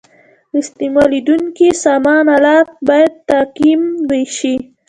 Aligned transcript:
استعمالیدونکي 0.59 1.67
سامان 1.83 2.25
آلات 2.37 2.67
باید 2.87 3.13
تعقیم 3.29 3.81
شي. 4.37 4.55